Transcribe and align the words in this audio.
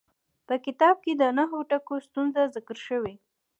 په 0.47 0.55
کتاب 0.65 0.95
کې 1.03 1.13
د 1.21 1.23
نهو 1.37 1.59
ټکو 1.69 1.95
ستونزه 2.07 2.41
ذکر 2.55 2.77
شوې. 2.87 3.15